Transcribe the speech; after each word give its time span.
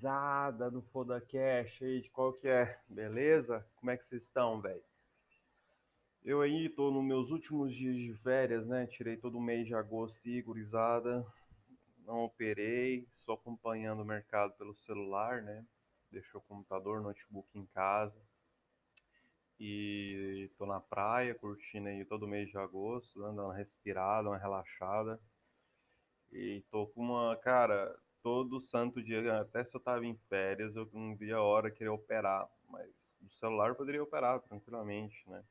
gurizada 0.00 0.70
do 0.70 0.80
Foda 0.80 1.20
Cash 1.20 1.82
aí, 1.82 2.00
de 2.00 2.10
qual 2.10 2.32
que 2.32 2.48
é? 2.48 2.80
Beleza? 2.88 3.66
Como 3.76 3.90
é 3.90 3.98
que 3.98 4.06
vocês 4.06 4.22
estão, 4.22 4.58
velho? 4.58 4.82
Eu 6.24 6.40
aí 6.40 6.70
tô 6.70 6.90
nos 6.90 7.04
meus 7.04 7.30
últimos 7.30 7.74
dias 7.74 7.96
de 7.96 8.14
férias, 8.22 8.66
né? 8.66 8.86
Tirei 8.86 9.18
todo 9.18 9.36
o 9.36 9.42
mês 9.42 9.66
de 9.66 9.74
agosto 9.74 10.26
e 10.26 10.40
gurizada. 10.40 11.26
Não 12.06 12.24
operei, 12.24 13.06
só 13.12 13.34
acompanhando 13.34 14.00
o 14.00 14.04
mercado 14.04 14.54
pelo 14.54 14.74
celular, 14.74 15.42
né? 15.42 15.66
Deixou 16.10 16.40
o 16.40 16.44
computador, 16.44 17.02
notebook 17.02 17.46
em 17.54 17.66
casa. 17.66 18.18
E 19.58 20.50
tô 20.56 20.64
na 20.64 20.80
praia, 20.80 21.34
curtindo 21.34 21.88
aí 21.88 22.06
todo 22.06 22.26
mês 22.26 22.48
de 22.48 22.56
agosto, 22.56 23.20
dando 23.20 23.42
uma 23.42 23.54
respirada, 23.54 24.30
uma 24.30 24.38
relaxada. 24.38 25.20
E 26.32 26.64
tô 26.70 26.86
com 26.86 27.02
uma, 27.02 27.36
cara, 27.36 27.94
todo 28.22 28.60
santo 28.60 29.02
dia, 29.02 29.40
até 29.40 29.64
se 29.64 29.74
eu 29.74 29.80
tava 29.80 30.04
em 30.04 30.16
férias, 30.28 30.76
eu 30.76 30.88
não 30.92 31.16
via 31.16 31.36
a 31.36 31.42
hora 31.42 31.70
querer 31.70 31.90
operar, 31.90 32.48
mas 32.68 32.90
do 33.20 33.30
celular 33.34 33.74
poderia 33.74 34.02
operar 34.02 34.40
tranquilamente, 34.40 35.28
né? 35.28 35.44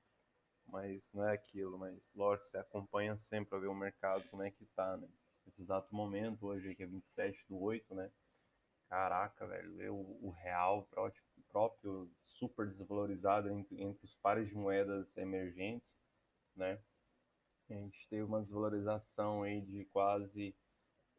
Mas 0.68 1.10
não 1.14 1.28
é 1.28 1.34
aquilo, 1.34 1.78
mas 1.78 1.98
lógico, 2.16 2.48
você 2.48 2.58
acompanha 2.58 3.18
sempre 3.18 3.50
para 3.50 3.60
ver 3.60 3.68
o 3.68 3.76
mercado, 3.76 4.28
como 4.30 4.44
é 4.44 4.52
que 4.52 4.66
tá, 4.76 4.98
né? 4.98 5.08
Nesse 5.46 5.62
exato 5.62 5.94
momento, 5.94 6.46
hoje 6.48 6.76
que 6.76 6.84
é 6.84 6.86
27 6.86 7.46
do 7.48 7.60
8, 7.60 7.96
né? 7.96 8.12
Caraca, 8.88 9.46
velho, 9.48 9.94
o, 9.94 10.28
o 10.28 10.30
real 10.30 10.84
próprio, 10.84 11.24
próprio 11.52 12.12
super 12.24 12.68
desvalorizado 12.68 13.50
entre, 13.50 13.82
entre 13.82 14.06
os 14.06 14.16
pares 14.16 14.48
de 14.48 14.56
moedas 14.56 15.16
emergentes, 15.18 15.96
né? 16.56 16.80
A 17.70 17.74
gente 17.74 18.08
teve 18.10 18.24
uma 18.24 18.42
desvalorização 18.42 19.44
aí 19.44 19.62
de 19.62 19.86
quase 19.86 20.56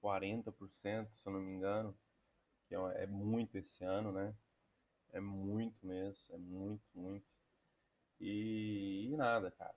40%, 0.03 1.09
se 1.15 1.27
eu 1.27 1.33
não 1.33 1.41
me 1.41 1.53
engano, 1.53 1.95
que 2.69 2.75
é, 2.75 2.79
é 3.03 3.07
muito 3.07 3.57
esse 3.57 3.85
ano, 3.85 4.13
né? 4.13 4.35
É 5.13 5.21
muito 5.21 5.85
mesmo, 5.87 6.35
é 6.35 6.39
muito, 6.39 6.83
muito. 6.95 7.27
E, 8.21 9.09
e 9.11 9.17
nada, 9.17 9.51
cara. 9.51 9.75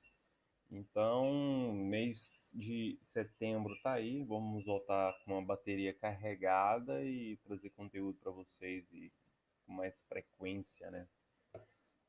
Então, 0.71 1.71
mês 1.73 2.51
de 2.55 2.97
setembro 3.03 3.79
tá 3.83 3.93
aí, 3.93 4.23
vamos 4.23 4.65
voltar 4.65 5.13
com 5.23 5.33
uma 5.33 5.45
bateria 5.45 5.93
carregada 5.93 7.03
e 7.03 7.37
trazer 7.37 7.69
conteúdo 7.71 8.17
para 8.19 8.31
vocês 8.31 8.91
e 8.91 9.11
com 9.65 9.73
mais 9.73 9.99
frequência, 10.09 10.89
né? 10.89 11.07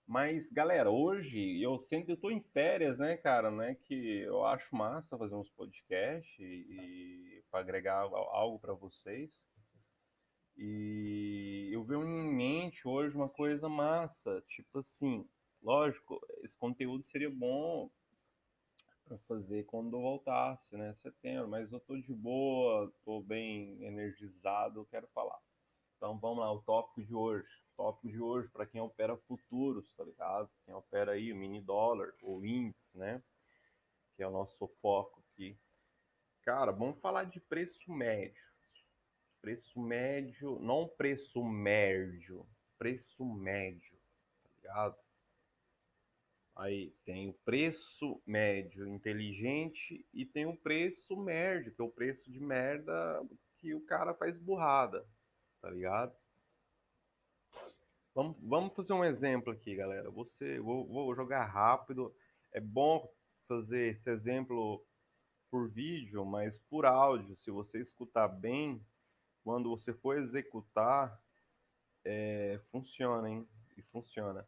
Mas, 0.06 0.50
galera, 0.50 0.90
hoje 0.90 1.62
eu 1.62 1.78
sempre 1.78 2.12
estou 2.12 2.30
em 2.30 2.40
férias, 2.40 2.98
né, 2.98 3.16
cara? 3.16 3.50
Né, 3.50 3.74
que 3.74 4.18
eu 4.20 4.44
acho 4.44 4.74
massa 4.74 5.16
fazer 5.16 5.34
uns 5.34 5.50
podcasts 5.50 6.38
e, 6.38 7.38
e 7.38 7.44
para 7.50 7.60
agregar 7.60 8.00
algo 8.00 8.58
para 8.58 8.74
vocês. 8.74 9.30
E 10.56 11.70
eu 11.72 11.82
vi 11.84 11.94
em 11.96 12.32
mente 12.32 12.86
hoje 12.86 13.16
uma 13.16 13.28
coisa 13.28 13.68
massa, 13.68 14.42
tipo 14.46 14.78
assim, 14.78 15.26
lógico, 15.62 16.20
esse 16.42 16.56
conteúdo 16.56 17.02
seria 17.02 17.30
bom 17.30 17.90
para 19.04 19.18
fazer 19.26 19.64
quando 19.64 20.00
voltasse, 20.00 20.76
né, 20.76 20.94
setembro, 20.94 21.48
mas 21.48 21.72
eu 21.72 21.80
tô 21.80 21.96
de 21.96 22.12
boa, 22.12 22.92
tô 23.04 23.20
bem 23.20 23.82
energizado, 23.82 24.80
eu 24.80 24.86
quero 24.86 25.08
falar. 25.08 25.38
Então 25.96 26.18
vamos 26.18 26.38
lá, 26.38 26.52
o 26.52 26.62
tópico 26.62 27.02
de 27.02 27.14
hoje 27.14 27.64
tópico 27.76 28.08
de 28.08 28.20
hoje 28.20 28.48
para 28.48 28.66
quem 28.66 28.80
opera 28.80 29.16
futuros, 29.16 29.92
tá 29.94 30.04
ligado? 30.04 30.50
Quem 30.64 30.74
opera 30.74 31.12
aí 31.12 31.32
o 31.32 31.36
mini 31.36 31.60
dólar 31.60 32.14
ou 32.22 32.44
índice, 32.44 32.96
né? 32.96 33.22
Que 34.16 34.22
é 34.22 34.28
o 34.28 34.32
nosso 34.32 34.66
foco 34.80 35.22
aqui. 35.32 35.58
Cara, 36.42 36.72
vamos 36.72 37.00
falar 37.00 37.24
de 37.24 37.40
preço 37.40 37.92
médio. 37.92 38.42
Preço 39.40 39.78
médio, 39.80 40.58
não 40.60 40.88
preço 40.88 41.44
médio, 41.44 42.46
preço 42.78 43.24
médio, 43.24 43.98
tá 44.42 44.48
ligado? 44.56 44.96
Aí 46.56 46.94
tem 47.04 47.28
o 47.28 47.34
preço 47.44 48.22
médio 48.24 48.86
inteligente 48.86 50.06
e 50.14 50.24
tem 50.24 50.46
o 50.46 50.56
preço 50.56 51.16
médio, 51.16 51.74
que 51.74 51.82
é 51.82 51.84
o 51.84 51.90
preço 51.90 52.30
de 52.30 52.40
merda 52.40 53.22
que 53.58 53.74
o 53.74 53.84
cara 53.84 54.14
faz 54.14 54.38
burrada, 54.38 55.06
tá 55.64 55.70
ligado? 55.70 56.14
Vamos, 58.14 58.36
vamos 58.42 58.74
fazer 58.74 58.92
um 58.92 59.02
exemplo 59.02 59.50
aqui, 59.50 59.74
galera. 59.74 60.10
Você, 60.10 60.60
vou, 60.60 60.86
vou 60.86 61.14
jogar 61.14 61.46
rápido. 61.46 62.14
É 62.52 62.60
bom 62.60 63.10
fazer 63.48 63.92
esse 63.92 64.10
exemplo 64.10 64.84
por 65.50 65.70
vídeo, 65.70 66.22
mas 66.26 66.58
por 66.58 66.84
áudio, 66.84 67.34
se 67.36 67.50
você 67.50 67.80
escutar 67.80 68.28
bem, 68.28 68.84
quando 69.42 69.70
você 69.70 69.94
for 69.94 70.18
executar, 70.18 71.18
é, 72.04 72.60
funciona, 72.70 73.30
hein? 73.30 73.48
E 73.78 73.82
funciona. 73.84 74.46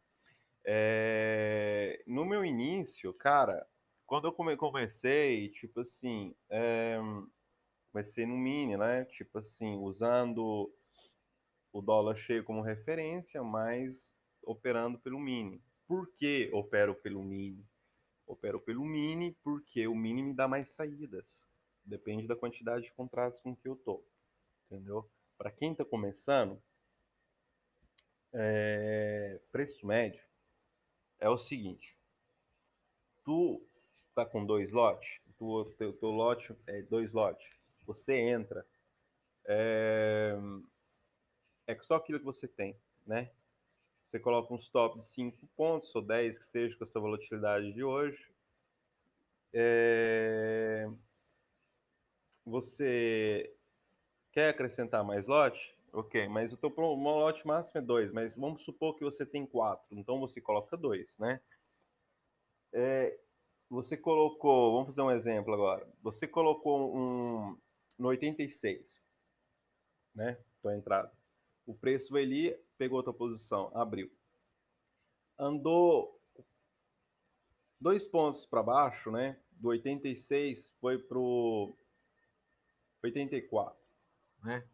É, 0.67 2.03
no 2.07 2.27
meu 2.27 2.45
início, 2.45 3.15
cara, 3.15 3.67
quando 4.05 4.29
eu 4.29 4.59
comecei, 4.59 5.49
tipo 5.49 5.81
assim, 5.81 6.37
é, 6.51 6.99
comecei 7.91 8.27
no 8.27 8.37
mini, 8.37 8.77
né? 8.77 9.07
Tipo 9.07 9.39
assim, 9.39 9.77
usando 9.77 10.71
o 11.77 11.83
dólar 11.83 12.17
cheio 12.17 12.43
como 12.43 12.63
referência, 12.63 13.43
mas 13.43 14.11
operando 14.43 14.99
pelo 14.99 15.21
mini. 15.21 15.63
Por 15.87 16.11
que 16.15 16.49
opero 16.53 16.95
pelo 16.95 17.23
mini? 17.23 17.63
Opero 18.27 18.59
pelo 18.59 18.83
mini 18.83 19.37
porque 19.45 19.87
o 19.87 19.95
mini 19.95 20.23
me 20.23 20.33
dá 20.33 20.49
mais 20.49 20.71
saídas. 20.71 21.27
Depende 21.85 22.27
da 22.27 22.35
quantidade 22.35 22.85
de 22.85 22.93
contratos 22.93 23.41
com 23.41 23.55
que 23.55 23.69
eu 23.69 23.77
tô. 23.77 24.03
Entendeu? 24.65 25.09
Para 25.37 25.51
quem 25.51 25.73
está 25.73 25.85
começando, 25.85 26.61
é... 28.33 29.39
preço 29.53 29.87
médio 29.87 30.25
é 31.21 31.29
o 31.29 31.37
seguinte. 31.37 31.95
Tu 33.23 33.63
tá 34.15 34.25
com 34.25 34.47
dois 34.47 34.73
lotes, 34.73 35.21
tu, 35.37 35.67
teu, 35.77 35.93
teu 35.93 36.11
lote 36.11 36.57
é 36.67 36.81
dois 36.83 37.13
lotes. 37.13 37.47
Você 37.85 38.15
entra, 38.15 38.67
é, 39.45 40.37
é 41.67 41.77
só 41.83 41.97
aquilo 41.97 42.19
que 42.19 42.25
você 42.25 42.47
tem, 42.47 42.77
né? 43.07 43.31
Você 44.07 44.21
coloca 44.21 44.55
um 44.55 44.59
stop 44.59 44.99
de 44.99 45.07
5 45.07 45.47
pontos 45.57 45.93
ou 45.95 46.01
10 46.01 46.39
que 46.39 46.47
seja 46.47 46.77
com 46.77 46.85
essa 46.85 47.01
volatilidade 47.01 47.73
de 47.73 47.83
hoje. 47.83 48.33
É... 49.53 50.89
Você 52.45 53.53
quer 54.31 54.51
acrescentar 54.51 55.03
mais 55.05 55.27
lote? 55.27 55.75
Ok, 55.93 56.29
mas 56.29 56.53
o 56.53 56.59
lote 56.95 57.47
máximo 57.47 57.81
é 57.81 57.83
2, 57.83 58.13
mas 58.13 58.37
vamos 58.37 58.63
supor 58.63 58.95
que 58.95 59.05
você 59.05 59.25
tem 59.25 59.47
4, 59.47 59.99
então 59.99 60.21
você 60.21 60.41
coloca 60.41 60.77
2, 60.77 61.19
né? 61.19 61.41
É... 62.73 63.19
Você 63.69 63.97
colocou, 63.97 64.73
vamos 64.73 64.87
fazer 64.89 65.03
um 65.03 65.11
exemplo 65.11 65.53
agora. 65.53 65.89
Você 66.03 66.29
colocou 66.29 66.97
um 66.97 67.59
no 67.99 68.09
86, 68.09 69.03
né? 70.15 70.39
Tua 70.63 70.77
entrada. 70.77 71.13
O 71.67 71.75
preço 71.75 72.13
veio 72.13 72.25
ali, 72.25 72.65
pegou 72.79 72.97
outra 72.97 73.13
posição, 73.13 73.73
abriu. 73.75 74.09
Andou 75.37 76.17
dois 77.81 78.07
pontos 78.07 78.47
para 78.47 78.63
baixo, 78.63 79.11
né? 79.11 79.37
Do 79.51 79.69
86 79.69 80.73
foi 80.81 80.97
pro 80.97 81.77
84, 83.03 83.77
né? 84.45 84.65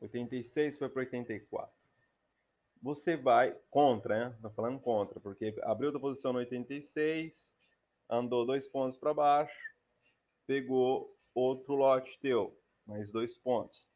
86 0.00 0.78
foi 0.78 0.88
para 0.88 1.00
84. 1.00 1.76
Você 2.82 3.16
vai 3.16 3.52
contra, 3.68 4.30
né? 4.30 4.38
Tô 4.40 4.50
falando 4.50 4.80
contra, 4.80 5.20
porque 5.20 5.54
abriu 5.64 5.88
outra 5.88 6.00
posição 6.00 6.32
no 6.32 6.38
86, 6.38 7.52
andou 8.08 8.46
dois 8.46 8.66
pontos 8.66 8.96
para 8.96 9.12
baixo, 9.12 9.74
pegou 10.46 11.14
outro 11.34 11.74
lote 11.74 12.18
teu, 12.20 12.58
mais 12.86 13.10
dois 13.10 13.36
pontos 13.36 13.86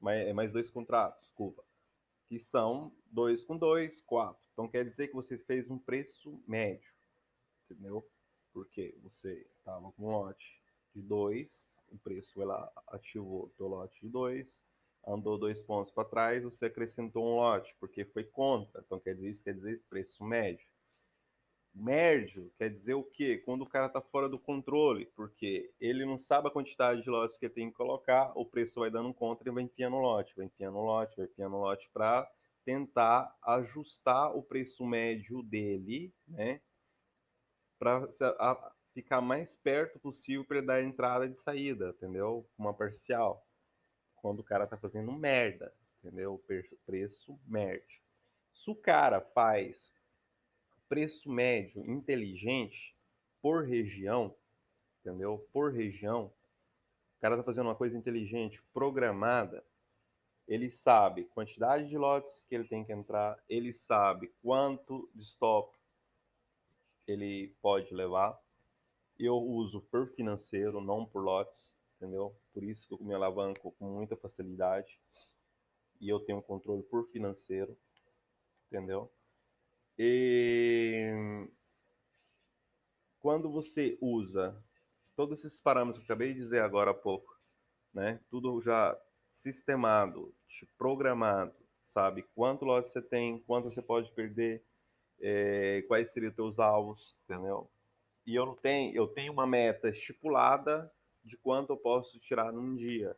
mais, 0.00 0.26
é 0.26 0.32
mais 0.32 0.52
dois 0.52 0.70
contratos, 0.70 1.24
desculpa, 1.24 1.64
que 2.28 2.38
são 2.38 2.92
dois 3.10 3.44
com 3.44 3.56
dois, 3.56 4.00
quatro. 4.00 4.42
Então 4.52 4.68
quer 4.68 4.84
dizer 4.84 5.08
que 5.08 5.14
você 5.14 5.38
fez 5.38 5.70
um 5.70 5.78
preço 5.78 6.42
médio, 6.46 6.90
entendeu? 7.64 8.06
Porque 8.52 8.96
você 9.02 9.46
estava 9.58 9.92
com 9.92 10.06
um 10.06 10.10
lote 10.10 10.60
de 10.94 11.02
dois, 11.02 11.68
o 11.88 11.98
preço 11.98 12.42
lá, 12.42 12.72
ativou 12.88 13.52
o 13.58 13.66
lote 13.66 14.00
de 14.00 14.08
dois, 14.08 14.60
andou 15.06 15.38
dois 15.38 15.62
pontos 15.62 15.90
para 15.90 16.08
trás, 16.08 16.42
você 16.42 16.66
acrescentou 16.66 17.24
um 17.24 17.36
lote, 17.36 17.74
porque 17.78 18.04
foi 18.04 18.24
contra. 18.24 18.82
Então 18.84 18.98
quer 18.98 19.14
dizer 19.14 19.30
isso, 19.30 19.44
quer 19.44 19.54
dizer 19.54 19.82
preço 19.88 20.24
médio. 20.24 20.66
Médio 21.78 22.50
quer 22.56 22.70
dizer 22.70 22.94
o 22.94 23.04
quê? 23.04 23.36
Quando 23.44 23.62
o 23.62 23.68
cara 23.68 23.86
está 23.86 24.00
fora 24.00 24.30
do 24.30 24.38
controle, 24.38 25.06
porque 25.14 25.70
ele 25.78 26.06
não 26.06 26.16
sabe 26.16 26.48
a 26.48 26.50
quantidade 26.50 27.02
de 27.02 27.10
lotes 27.10 27.36
que 27.36 27.44
ele 27.44 27.52
tem 27.52 27.70
que 27.70 27.76
colocar, 27.76 28.32
o 28.34 28.46
preço 28.46 28.80
vai 28.80 28.90
dando 28.90 29.10
um 29.10 29.12
contra 29.12 29.48
e 29.48 29.52
vai 29.52 29.62
enfiando 29.62 29.96
lote, 29.96 30.34
vai 30.34 30.46
enfiando 30.46 30.78
lote, 30.78 31.16
vai 31.16 31.26
enfiando 31.26 31.56
lote 31.56 31.90
para 31.92 32.26
tentar 32.64 33.36
ajustar 33.42 34.34
o 34.34 34.42
preço 34.42 34.86
médio 34.86 35.42
dele, 35.42 36.14
né? 36.26 36.62
Para 37.78 38.08
ficar 38.94 39.20
mais 39.20 39.54
perto 39.54 39.98
possível 39.98 40.44
para 40.46 40.62
dar 40.62 40.82
entrada 40.82 41.26
e 41.26 41.34
saída, 41.34 41.90
entendeu? 41.90 42.48
Uma 42.56 42.72
parcial. 42.72 43.46
Quando 44.16 44.40
o 44.40 44.44
cara 44.44 44.64
está 44.64 44.78
fazendo 44.78 45.12
merda, 45.12 45.74
entendeu? 46.02 46.42
Preço 46.86 47.38
médio. 47.46 48.00
Se 48.54 48.70
o 48.70 48.74
cara 48.74 49.20
faz 49.20 49.92
preço 50.88 51.30
médio 51.30 51.84
inteligente 51.84 52.96
por 53.42 53.64
região, 53.64 54.34
entendeu? 55.00 55.46
Por 55.52 55.72
região, 55.72 56.32
o 57.16 57.20
cara 57.20 57.36
tá 57.36 57.42
fazendo 57.42 57.66
uma 57.66 57.74
coisa 57.74 57.96
inteligente, 57.96 58.62
programada, 58.72 59.64
ele 60.46 60.70
sabe 60.70 61.24
quantidade 61.24 61.88
de 61.88 61.98
lotes 61.98 62.44
que 62.48 62.54
ele 62.54 62.68
tem 62.68 62.84
que 62.84 62.92
entrar, 62.92 63.42
ele 63.48 63.72
sabe 63.72 64.32
quanto 64.42 65.10
de 65.14 65.22
stop 65.22 65.76
ele 67.06 67.54
pode 67.60 67.92
levar. 67.94 68.38
Eu 69.18 69.36
uso 69.36 69.80
por 69.80 70.08
financeiro, 70.08 70.80
não 70.80 71.04
por 71.06 71.22
lotes, 71.24 71.72
entendeu? 71.96 72.36
Por 72.52 72.62
isso 72.62 72.86
que 72.86 72.94
eu 72.94 72.98
me 72.98 73.14
alavanco 73.14 73.72
com 73.72 73.86
muita 73.86 74.16
facilidade 74.16 75.00
e 76.00 76.08
eu 76.08 76.20
tenho 76.20 76.42
controle 76.42 76.82
por 76.82 77.08
financeiro, 77.08 77.76
entendeu? 78.66 79.10
E 79.98 81.48
quando 83.20 83.50
você 83.50 83.96
usa 84.00 84.56
todos 85.16 85.44
esses 85.44 85.60
parâmetros 85.60 86.04
que 86.04 86.10
eu 86.10 86.14
acabei 86.14 86.34
de 86.34 86.40
dizer 86.40 86.62
agora 86.62 86.90
há 86.90 86.94
pouco, 86.94 87.34
né? 87.92 88.20
Tudo 88.30 88.60
já 88.60 88.96
sistemado, 89.30 90.34
programado, 90.76 91.54
sabe? 91.86 92.22
Quanto 92.34 92.64
lote 92.64 92.90
você 92.90 93.02
tem, 93.02 93.38
quanto 93.40 93.70
você 93.70 93.80
pode 93.80 94.12
perder, 94.12 94.62
é, 95.20 95.82
quais 95.88 96.12
seriam 96.12 96.30
os 96.30 96.36
teus 96.36 96.58
alvos, 96.58 97.18
entendeu? 97.24 97.70
E 98.26 98.34
eu 98.34 98.44
não 98.44 98.54
tenho, 98.54 98.94
eu 98.94 99.06
tenho 99.08 99.32
uma 99.32 99.46
meta 99.46 99.88
estipulada 99.88 100.92
de 101.24 101.36
quanto 101.36 101.72
eu 101.72 101.76
posso 101.76 102.18
tirar 102.20 102.52
num 102.52 102.74
dia, 102.76 103.16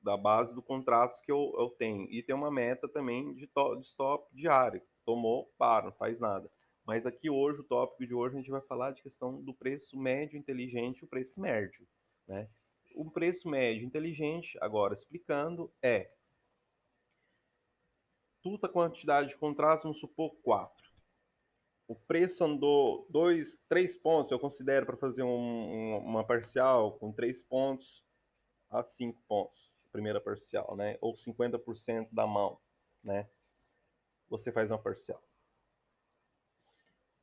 da 0.00 0.16
base 0.16 0.54
do 0.54 0.62
contratos 0.62 1.20
que 1.20 1.30
eu, 1.30 1.54
eu 1.58 1.68
tenho. 1.70 2.08
E 2.10 2.22
tem 2.22 2.34
uma 2.34 2.50
meta 2.50 2.88
também 2.88 3.34
de, 3.34 3.46
to, 3.46 3.76
de 3.76 3.86
stop 3.86 4.26
diário. 4.34 4.80
Tomou, 5.06 5.50
para, 5.56 5.86
não 5.86 5.92
faz 5.92 6.20
nada. 6.20 6.50
Mas 6.84 7.06
aqui 7.06 7.30
hoje, 7.30 7.60
o 7.60 7.64
tópico 7.64 8.06
de 8.06 8.12
hoje, 8.12 8.34
a 8.34 8.38
gente 8.38 8.50
vai 8.50 8.60
falar 8.60 8.90
de 8.90 9.02
questão 9.02 9.42
do 9.42 9.54
preço 9.54 9.98
médio 9.98 10.38
inteligente 10.38 10.98
e 10.98 11.04
o 11.04 11.08
preço 11.08 11.40
médio, 11.40 11.86
né? 12.26 12.50
O 12.94 13.10
preço 13.10 13.48
médio 13.48 13.84
inteligente, 13.84 14.58
agora 14.60 14.94
explicando, 14.94 15.72
é 15.82 16.10
toda 18.42 18.68
quantidade 18.68 19.30
de 19.30 19.36
contratos, 19.36 19.84
vamos 19.84 19.98
supor, 19.98 20.36
4. 20.42 20.86
O 21.88 21.94
preço 21.94 22.44
andou 22.44 23.06
2, 23.10 23.66
3 23.68 23.96
pontos, 23.96 24.30
eu 24.30 24.38
considero 24.38 24.86
para 24.86 24.96
fazer 24.96 25.22
um, 25.22 25.98
uma 25.98 26.24
parcial 26.24 26.98
com 26.98 27.12
3 27.12 27.42
pontos 27.44 28.04
a 28.68 28.82
5 28.82 29.22
pontos, 29.28 29.72
primeira 29.92 30.20
parcial, 30.20 30.76
né? 30.76 30.98
Ou 31.00 31.14
50% 31.14 32.08
da 32.12 32.26
mão, 32.26 32.60
né? 33.02 33.28
Você 34.28 34.52
faz 34.52 34.70
uma 34.70 34.78
parcial. 34.78 35.22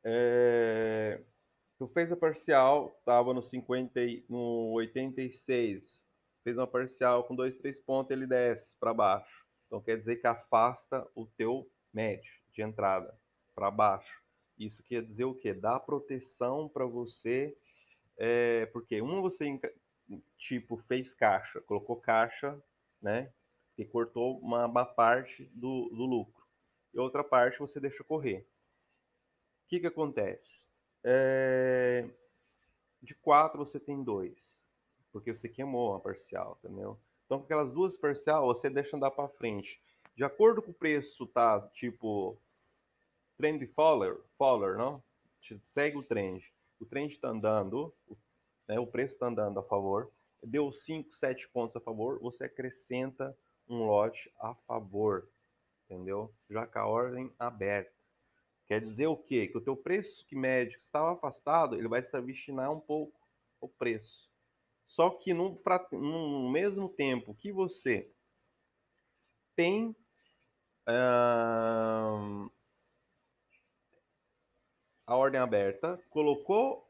É, 0.03 1.23
Tu 1.83 1.88
fez 1.89 2.11
a 2.13 2.15
parcial, 2.15 2.95
estava 3.00 3.33
no 3.33 3.41
50, 3.41 4.00
no 4.29 4.71
86, 4.75 6.07
fez 6.41 6.57
uma 6.57 6.65
parcial 6.65 7.25
com 7.25 7.35
dois, 7.35 7.57
três 7.57 7.79
pontos, 7.79 8.11
ele 8.11 8.25
desce 8.25 8.73
para 8.79 8.94
baixo. 8.94 9.45
Então 9.67 9.81
quer 9.81 9.97
dizer 9.97 10.15
que 10.15 10.25
afasta 10.25 11.05
o 11.13 11.25
teu 11.25 11.69
médio 11.91 12.31
de 12.53 12.61
entrada 12.61 13.19
para 13.53 13.69
baixo. 13.69 14.21
Isso 14.57 14.81
quer 14.83 15.03
dizer 15.03 15.25
o 15.25 15.35
quê? 15.35 15.53
Dá 15.53 15.77
proteção 15.77 16.69
para 16.69 16.85
você, 16.85 17.57
é, 18.17 18.65
porque 18.67 19.01
uma 19.01 19.19
você 19.19 19.59
tipo 20.38 20.77
fez 20.77 21.13
caixa, 21.13 21.59
colocou 21.61 21.97
caixa, 21.97 22.57
né? 23.01 23.33
E 23.77 23.83
cortou 23.83 24.39
uma, 24.39 24.67
uma 24.67 24.85
parte 24.85 25.51
do, 25.53 25.89
do 25.89 26.05
lucro. 26.05 26.42
E 26.93 26.99
outra 26.99 27.23
parte 27.23 27.59
você 27.59 27.79
deixa 27.79 28.03
correr. 28.03 28.45
O 29.65 29.69
que, 29.69 29.79
que 29.79 29.87
acontece? 29.87 30.61
É... 31.03 32.07
De 33.01 33.15
quatro 33.15 33.59
você 33.59 33.79
tem 33.79 34.03
dois, 34.03 34.61
porque 35.11 35.35
você 35.35 35.49
queimou 35.49 35.95
a 35.95 35.99
parcial, 35.99 36.57
entendeu? 36.63 36.97
Então, 37.25 37.39
com 37.39 37.45
aquelas 37.45 37.71
duas 37.71 37.97
parcial, 37.97 38.45
você 38.45 38.69
deixa 38.69 38.95
andar 38.95 39.11
para 39.11 39.27
frente. 39.27 39.81
De 40.15 40.23
acordo 40.23 40.61
com 40.61 40.71
o 40.71 40.73
preço, 40.73 41.25
tá? 41.27 41.59
Tipo, 41.73 42.37
trend 43.37 43.65
follower, 43.67 44.15
follower, 44.37 44.77
não? 44.77 45.01
Segue 45.65 45.97
o 45.97 46.03
trend. 46.03 46.47
O 46.79 46.85
trend 46.85 47.11
está 47.13 47.29
andando, 47.29 47.93
né, 48.67 48.79
o 48.79 48.87
preço 48.87 49.15
está 49.15 49.27
andando 49.27 49.59
a 49.59 49.63
favor. 49.63 50.11
Deu 50.43 50.71
5, 50.71 51.13
7 51.13 51.49
pontos 51.49 51.75
a 51.75 51.79
favor, 51.79 52.19
você 52.19 52.43
acrescenta 52.43 53.35
um 53.67 53.85
lote 53.85 54.31
a 54.39 54.53
favor, 54.53 55.27
entendeu? 55.93 56.33
Já 56.49 56.65
com 56.65 56.79
a 56.79 56.87
ordem 56.87 57.31
aberta. 57.37 57.93
Quer 58.65 58.79
dizer 58.79 59.07
o 59.07 59.17
quê? 59.17 59.47
Que 59.47 59.57
o 59.57 59.61
teu 59.61 59.75
preço 59.75 60.25
que 60.25 60.35
médio 60.35 60.77
que 60.77 60.83
estava 60.83 61.13
afastado, 61.13 61.75
ele 61.75 61.87
vai 61.87 62.01
se 62.01 62.15
avistinar 62.15 62.71
um 62.71 62.79
pouco 62.79 63.19
o 63.59 63.67
preço. 63.67 64.31
Só 64.85 65.09
que 65.09 65.33
no, 65.33 65.59
no 65.91 66.51
mesmo 66.51 66.89
tempo 66.89 67.35
que 67.35 67.51
você 67.51 68.11
tem 69.55 69.95
uh, 70.87 72.51
a 75.05 75.15
ordem 75.15 75.39
aberta, 75.39 76.01
colocou 76.09 76.89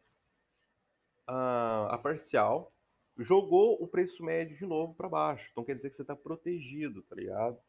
uh, 1.29 1.89
a 1.89 1.97
parcial, 1.97 2.73
jogou 3.17 3.81
o 3.81 3.87
preço 3.87 4.23
médio 4.23 4.57
de 4.57 4.65
novo 4.65 4.93
para 4.95 5.09
baixo. 5.09 5.47
Então 5.51 5.63
quer 5.63 5.75
dizer 5.75 5.89
que 5.89 5.95
você 5.95 6.03
está 6.03 6.15
protegido, 6.15 7.03
tá 7.03 7.15
ligado? 7.15 7.59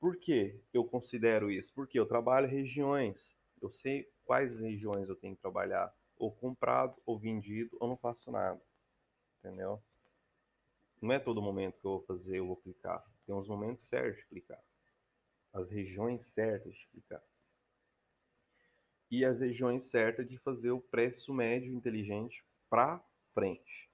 Por 0.00 0.16
que 0.16 0.60
eu 0.72 0.84
considero 0.84 1.50
isso? 1.50 1.72
Porque 1.74 1.98
eu 1.98 2.06
trabalho 2.06 2.46
regiões, 2.48 3.36
eu 3.60 3.70
sei 3.70 4.08
quais 4.24 4.58
regiões 4.58 5.08
eu 5.08 5.16
tenho 5.16 5.34
que 5.34 5.42
trabalhar, 5.42 5.92
ou 6.16 6.30
comprado, 6.30 7.00
ou 7.04 7.18
vendido, 7.18 7.76
ou 7.80 7.88
não 7.88 7.96
faço 7.96 8.30
nada, 8.30 8.60
entendeu? 9.38 9.82
Não 11.00 11.12
é 11.12 11.18
todo 11.18 11.42
momento 11.42 11.78
que 11.80 11.86
eu 11.86 11.92
vou 11.92 12.02
fazer, 12.02 12.38
eu 12.38 12.46
vou 12.46 12.56
clicar. 12.56 13.04
Tem 13.24 13.34
uns 13.34 13.48
momentos 13.48 13.84
certos 13.84 14.20
de 14.20 14.26
clicar. 14.26 14.62
As 15.52 15.70
regiões 15.70 16.22
certas 16.22 16.74
de 16.74 16.86
clicar. 16.88 17.22
E 19.10 19.24
as 19.24 19.40
regiões 19.40 19.86
certas 19.86 20.28
de 20.28 20.36
fazer 20.38 20.70
o 20.70 20.80
preço 20.80 21.32
médio 21.32 21.72
inteligente 21.72 22.44
para 22.68 23.02
frente, 23.32 23.88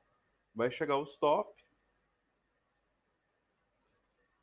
vai 0.54 0.70
chegar 0.70 0.94
ao 0.94 1.02
stop, 1.02 1.55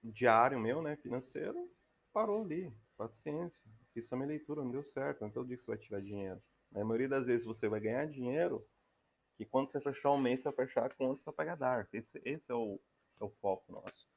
diário 0.04 0.60
meu, 0.60 0.82
né, 0.82 0.96
financeiro, 0.98 1.72
parou 2.12 2.44
ali. 2.44 2.72
Paciência. 2.98 3.70
Fiz 3.94 4.08
só 4.08 4.16
minha 4.16 4.28
leitura, 4.28 4.64
não 4.64 4.72
deu 4.72 4.84
certo. 4.84 5.22
Não 5.22 5.32
todo 5.32 5.48
dia 5.48 5.58
que 5.58 5.64
você 5.64 5.72
vai 5.72 5.78
tirar 5.78 6.02
dinheiro. 6.02 6.42
Na 6.72 6.84
maioria 6.84 7.10
das 7.10 7.26
vezes 7.26 7.46
você 7.46 7.68
vai 7.70 7.80
ganhar 7.80 8.08
dinheiro 8.08 8.66
que 9.36 9.46
quando 9.46 9.70
você 9.70 9.80
fechar 9.80 10.12
um 10.12 10.18
mês, 10.18 10.42
você 10.42 10.52
vai 10.52 10.66
fechar 10.66 10.86
a 10.86 10.90
conta 10.90 11.22
para 11.24 11.34
pagar 11.34 11.56
DARF. 11.56 11.96
Esse, 11.98 12.22
esse 12.24 12.52
é, 12.52 12.56
o, 12.56 12.80
é 13.20 13.24
o 13.24 13.30
foco 13.30 13.72
nosso. 13.72 14.08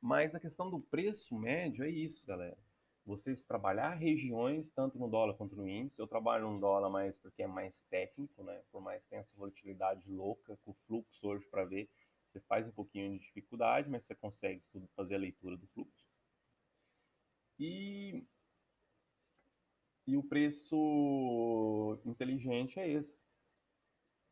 Mas 0.00 0.34
a 0.34 0.40
questão 0.40 0.70
do 0.70 0.80
preço 0.80 1.34
médio 1.36 1.84
é 1.84 1.90
isso, 1.90 2.26
galera. 2.26 2.56
Vocês 3.04 3.42
trabalhar 3.42 3.94
regiões, 3.94 4.70
tanto 4.70 4.98
no 4.98 5.08
dólar 5.08 5.34
quanto 5.34 5.56
no 5.56 5.68
índice. 5.68 5.98
Eu 5.98 6.06
trabalho 6.06 6.50
no 6.50 6.60
dólar 6.60 6.90
mais 6.90 7.16
porque 7.18 7.42
é 7.42 7.46
mais 7.46 7.82
técnico, 7.82 8.42
né? 8.42 8.60
Por 8.70 8.80
mais 8.80 9.02
que 9.02 9.10
tenha 9.10 9.22
essa 9.22 9.36
volatilidade 9.36 10.10
louca, 10.10 10.56
com 10.64 10.70
o 10.70 10.76
fluxo 10.86 11.28
hoje 11.28 11.46
para 11.46 11.64
ver 11.64 11.88
você 12.30 12.40
faz 12.40 12.66
um 12.66 12.72
pouquinho 12.72 13.12
de 13.12 13.24
dificuldade, 13.24 13.90
mas 13.90 14.04
você 14.04 14.14
consegue 14.14 14.62
fazer 14.94 15.16
a 15.16 15.18
leitura 15.18 15.56
do 15.56 15.66
fluxo. 15.68 16.06
E, 17.58 18.24
e 20.06 20.16
o 20.16 20.22
preço 20.22 22.00
inteligente 22.04 22.78
é 22.78 22.88
esse. 22.88 23.20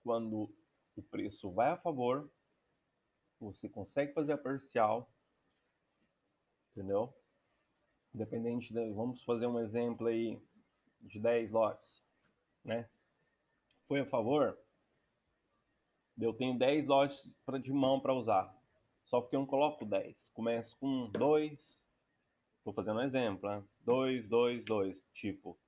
Quando 0.02 0.54
o 0.96 1.02
preço 1.02 1.50
vai 1.50 1.70
a 1.70 1.76
favor, 1.76 2.30
você 3.40 3.68
consegue 3.68 4.12
fazer 4.12 4.32
a 4.32 4.38
parcial, 4.38 5.12
entendeu? 6.72 7.12
Independente, 8.14 8.72
de, 8.72 8.92
vamos 8.92 9.22
fazer 9.24 9.46
um 9.46 9.58
exemplo 9.58 10.06
aí 10.06 10.40
de 11.00 11.20
10 11.20 11.50
lotes, 11.50 12.02
né? 12.64 12.88
Foi 13.86 14.00
a 14.00 14.06
favor, 14.06 14.58
eu 16.24 16.32
tenho 16.32 16.58
10 16.58 16.86
lotes 16.86 17.30
de 17.62 17.72
mão 17.72 18.00
para 18.00 18.14
usar. 18.14 18.54
Só 19.04 19.20
porque 19.20 19.36
eu 19.36 19.40
não 19.40 19.46
coloco 19.46 19.84
10. 19.84 20.30
Começo 20.34 20.76
com 20.78 21.10
2, 21.10 21.80
Tô 22.68 22.72
fazendo 22.74 22.98
um 22.98 23.02
exemplo, 23.02 23.48
né? 23.48 23.64
2, 23.80 24.28
2, 24.28 24.62
2. 24.62 25.02
Tipo, 25.14 25.58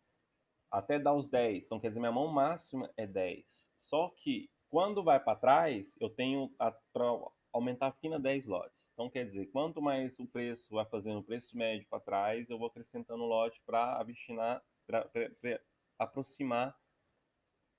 até 0.70 0.98
dar 0.98 1.14
os 1.14 1.30
10. 1.30 1.64
Então, 1.64 1.80
quer 1.80 1.88
dizer, 1.88 1.98
minha 1.98 2.12
mão 2.12 2.28
máxima 2.28 2.92
é 2.94 3.06
10. 3.06 3.42
Só 3.78 4.10
que, 4.18 4.50
quando 4.68 5.02
vai 5.02 5.18
para 5.18 5.34
trás, 5.34 5.94
eu 5.98 6.10
tenho 6.10 6.54
para 6.92 7.06
aumentar 7.54 7.86
a 7.86 7.92
fina 7.92 8.20
10 8.20 8.44
lotes. 8.44 8.86
Então, 8.92 9.08
quer 9.08 9.24
dizer, 9.24 9.46
quanto 9.46 9.80
mais 9.80 10.20
o 10.20 10.26
preço 10.26 10.74
vai 10.74 10.84
fazendo 10.84 11.20
o 11.20 11.24
preço 11.24 11.56
médio 11.56 11.88
para 11.88 12.00
trás, 12.00 12.50
eu 12.50 12.58
vou 12.58 12.68
acrescentando 12.68 13.24
lote 13.24 13.62
para 13.64 14.04
aproximar 15.98 16.76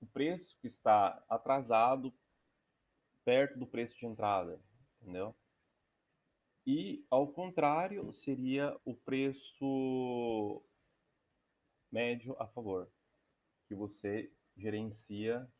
o 0.01 0.07
preço 0.07 0.57
que 0.59 0.67
está 0.67 1.23
atrasado 1.29 2.11
perto 3.23 3.57
do 3.57 3.67
preço 3.67 3.97
de 3.97 4.05
entrada, 4.05 4.59
entendeu? 5.01 5.35
E, 6.65 7.05
ao 7.09 7.31
contrário, 7.31 8.13
seria 8.13 8.79
o 8.85 8.95
preço 8.95 10.63
médio 11.91 12.35
a 12.39 12.47
favor, 12.47 12.91
que 13.67 13.75
você 13.75 14.31
gerencia 14.55 15.51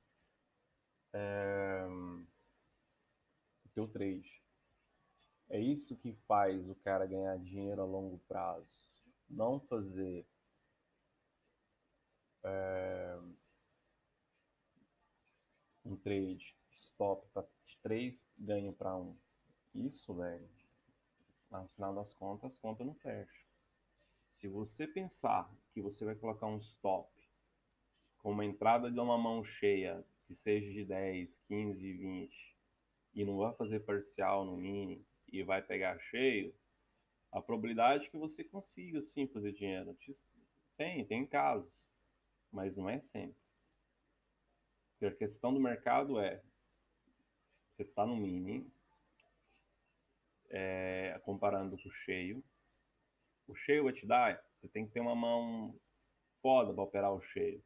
é, 1.14 1.86
o 3.66 3.70
teu 3.74 3.88
trade. 3.88 4.42
É 5.50 5.60
isso 5.60 5.98
que 5.98 6.14
faz 6.28 6.70
o 6.70 6.76
cara 6.76 7.06
ganhar 7.06 7.38
dinheiro 7.40 7.82
a 7.82 7.86
longo 7.86 8.20
prazo. 8.20 8.90
Não 9.30 9.60
fazer 9.60 10.26
é, 12.44 13.20
um 15.84 15.98
trade 15.98 16.56
stop 16.76 17.28
para 17.34 17.44
3, 17.82 18.26
ganho 18.38 18.74
para 18.74 18.96
1. 18.96 19.16
Isso, 19.74 20.14
velho, 20.14 20.50
no 21.50 21.68
final 21.70 21.94
das 21.94 22.14
contas, 22.14 22.56
conta 22.58 22.84
não 22.84 22.94
fecha. 22.96 23.46
Se 24.30 24.48
você 24.48 24.88
pensar 24.88 25.54
que 25.74 25.82
você 25.82 26.06
vai 26.06 26.16
colocar 26.16 26.48
um 26.48 26.58
stop 26.58 27.12
com 28.20 28.32
uma 28.32 28.46
entrada 28.46 28.92
de 28.92 29.00
uma 29.00 29.18
mão 29.18 29.44
cheia, 29.44 30.06
que 30.24 30.36
seja 30.36 30.72
de 30.72 30.86
10, 30.86 31.38
15, 31.48 31.94
20, 31.94 32.58
e 33.14 33.26
não 33.26 33.38
vai 33.38 33.54
fazer 33.54 33.82
parcial 33.82 34.46
no 34.46 34.56
mini 34.56 35.06
e 35.28 35.44
vai 35.44 35.62
pegar 35.62 36.00
cheio, 36.00 36.56
a 37.32 37.42
probabilidade 37.42 38.10
que 38.10 38.18
você 38.18 38.44
consiga 38.44 39.02
sim 39.02 39.28
fazer 39.28 39.54
dinheiro 39.54 39.98
tem, 40.78 41.06
tem 41.06 41.26
casos, 41.26 41.86
mas 42.52 42.76
não 42.76 42.90
é 42.90 43.00
sempre. 43.00 43.42
Porque 44.92 45.06
a 45.06 45.18
questão 45.18 45.54
do 45.54 45.60
mercado 45.60 46.20
é, 46.20 46.44
você 47.82 47.90
está 47.90 48.06
no 48.06 48.16
mini, 48.16 48.72
é, 50.50 51.20
comparando 51.24 51.78
com 51.78 51.90
o 51.90 51.92
cheio, 51.92 52.44
o 53.48 53.56
cheio 53.56 53.86
vai 53.86 53.94
te 53.94 54.06
dar, 54.06 54.44
você 54.56 54.68
tem 54.68 54.86
que 54.86 54.92
ter 54.92 55.00
uma 55.00 55.16
mão 55.16 55.76
foda 56.42 56.74
para 56.74 56.84
operar 56.84 57.14
o 57.14 57.22
cheio. 57.22 57.64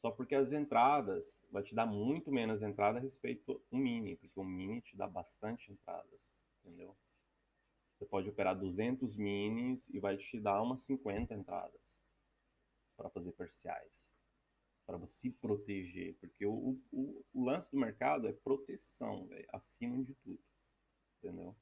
Só 0.00 0.10
porque 0.10 0.34
as 0.34 0.52
entradas 0.52 1.42
vai 1.50 1.62
te 1.62 1.74
dar 1.74 1.86
muito 1.86 2.30
menos 2.30 2.62
entrada 2.62 2.98
a 2.98 3.02
respeito 3.02 3.60
do 3.70 3.76
mini, 3.76 4.16
porque 4.16 4.38
o 4.38 4.44
mini 4.44 4.80
te 4.82 4.96
dá 4.96 5.06
bastante 5.06 5.72
entradas, 5.72 6.20
entendeu? 6.60 6.96
Você 7.98 8.08
pode 8.08 8.28
operar 8.28 8.56
200 8.56 9.16
minis 9.16 9.88
e 9.88 9.98
vai 9.98 10.16
te 10.16 10.38
dar 10.38 10.62
umas 10.62 10.82
50 10.82 11.34
entradas 11.34 11.80
para 12.96 13.10
fazer 13.10 13.32
parciais, 13.32 13.90
para 14.86 15.06
se 15.06 15.30
proteger, 15.30 16.14
porque 16.20 16.44
o, 16.44 16.78
o, 16.92 17.24
o 17.32 17.44
lance 17.44 17.70
do 17.70 17.78
mercado 17.78 18.28
é 18.28 18.32
proteção, 18.32 19.26
véio, 19.26 19.46
acima 19.52 20.02
de 20.04 20.14
tudo, 20.14 20.42
entendeu? 21.18 21.56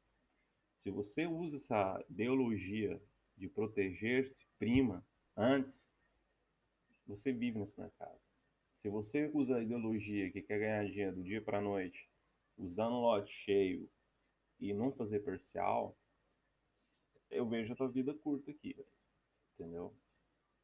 Se 0.74 0.90
você 0.90 1.26
usa 1.26 1.56
essa 1.56 2.04
ideologia 2.10 3.00
de 3.36 3.48
proteger-se 3.48 4.44
prima 4.58 5.06
antes, 5.36 5.88
você 7.06 7.32
vive 7.32 7.58
nesse 7.58 7.78
mercado. 7.78 8.20
Se 8.74 8.88
você 8.88 9.30
usa 9.32 9.56
a 9.56 9.62
ideologia 9.62 10.30
que 10.32 10.42
quer 10.42 10.58
ganhar 10.58 10.86
dinheiro 10.86 11.16
do 11.16 11.22
dia 11.22 11.40
para 11.40 11.58
a 11.58 11.62
noite, 11.62 12.10
usando 12.58 12.96
lote 12.96 13.32
cheio 13.32 13.88
e 14.58 14.74
não 14.74 14.90
fazer 14.92 15.20
parcial, 15.20 15.96
eu 17.30 17.48
vejo 17.48 17.72
a 17.72 17.76
tua 17.76 17.88
vida 17.88 18.12
curta 18.14 18.50
aqui, 18.50 18.76
entendeu? 19.54 19.94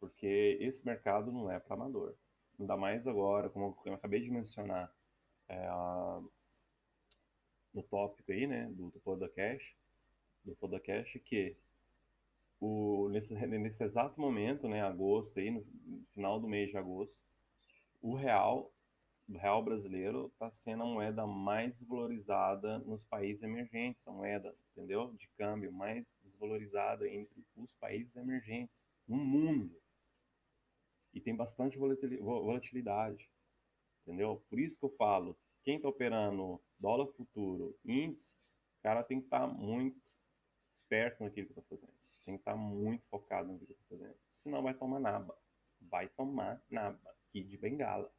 Porque 0.01 0.59
esse 0.61 0.85
mercado 0.85 1.31
não 1.31 1.51
é 1.51 1.59
para 1.61 1.75
amador. 1.75 2.17
Ainda 2.59 2.77
mais 2.77 3.07
agora, 3.07 3.49
como 3.49 3.77
eu 3.85 3.95
acabei 3.95 4.21
de 4.21 4.31
mencionar 4.31 4.93
é, 5.49 5.67
a, 5.67 6.21
no 7.73 7.83
tópico 7.83 8.33
aí, 8.33 8.47
né, 8.47 8.67
do, 8.71 8.91
do 8.91 9.01
podcast, 9.01 9.77
do 10.45 10.55
podcast, 10.57 11.19
que 11.21 11.57
o, 12.61 13.09
nesse, 13.11 13.35
nesse 13.35 13.85
exato 13.85 14.21
momento, 14.21 14.69
né, 14.69 14.83
agosto, 14.83 15.39
aí, 15.39 15.51
no 15.51 15.65
final 16.13 16.41
do 16.41 16.49
mês 16.49 16.71
de 16.71 16.77
agosto, 16.77 17.25
o 18.03 18.15
real, 18.15 18.73
o 19.29 19.37
real 19.37 19.63
brasileiro 19.63 20.27
está 20.33 20.51
sendo 20.51 20.83
a 20.83 20.87
moeda 20.87 21.27
mais 21.27 21.81
valorizada 21.83 22.79
nos 22.81 23.05
países 23.05 23.43
emergentes, 23.43 24.07
a 24.07 24.13
moeda, 24.13 24.55
entendeu? 24.73 25.13
De 25.15 25.29
câmbio 25.37 25.73
mais 25.73 26.05
desvalorizada 26.23 27.09
entre 27.09 27.45
os 27.57 27.75
países 27.75 28.17
emergentes 28.17 28.89
no 29.07 29.17
mundo. 29.17 29.77
E 31.19 31.21
tem 31.21 31.35
bastante 31.35 31.77
volatilidade, 31.77 33.29
entendeu? 34.03 34.43
Por 34.49 34.59
isso 34.59 34.79
que 34.79 34.85
eu 34.85 34.95
falo, 34.97 35.37
quem 35.65 35.77
está 35.77 35.89
operando 35.89 36.61
dólar 36.79 37.09
futuro, 37.09 37.77
índice, 37.85 38.33
cara 38.83 39.03
tem 39.03 39.19
que 39.19 39.27
estar 39.27 39.41
tá 39.41 39.47
muito 39.47 40.01
esperto 40.71 41.25
naquilo 41.25 41.49
que 41.49 41.53
está 41.53 41.63
fazendo 41.63 41.99
tem 42.29 42.37
que 42.37 42.43
estar 42.43 42.57
muito 42.57 43.07
focado 43.07 43.51
no 43.51 43.59
que 43.59 43.65
está 43.65 43.85
fazendo. 43.89 44.15
Senão 44.35 44.63
vai 44.63 44.75
tomar 44.75 45.01
naba. 45.01 45.35
Vai 45.81 46.09
tomar 46.09 46.63
naba. 46.69 47.01
Aqui 47.07 47.43
de 47.43 47.57
bengala. 47.57 48.13